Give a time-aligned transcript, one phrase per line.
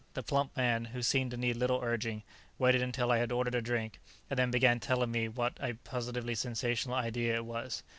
[0.15, 2.23] The plump man, who seemed to need little urging,
[2.57, 3.99] waited until I had ordered a drink
[4.31, 7.83] and then began telling me what a positively sensational idea it was.